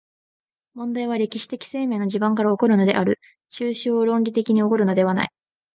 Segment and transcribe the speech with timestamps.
[0.73, 3.19] 問題は歴史的生命の地盤から起こるのである、
[3.51, 5.29] 抽象論理的に起こるのではない。